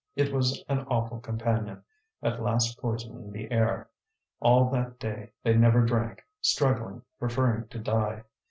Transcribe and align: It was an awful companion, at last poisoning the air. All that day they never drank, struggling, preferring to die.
It 0.15 0.33
was 0.33 0.63
an 0.67 0.79
awful 0.87 1.19
companion, 1.19 1.83
at 2.23 2.41
last 2.41 2.79
poisoning 2.79 3.31
the 3.31 3.51
air. 3.51 3.87
All 4.39 4.67
that 4.71 4.97
day 4.97 5.29
they 5.43 5.53
never 5.53 5.85
drank, 5.85 6.25
struggling, 6.41 7.03
preferring 7.19 7.67
to 7.67 7.77
die. 7.77 8.23